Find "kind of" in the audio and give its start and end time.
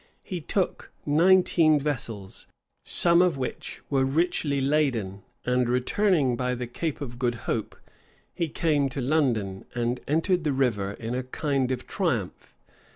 11.21-11.85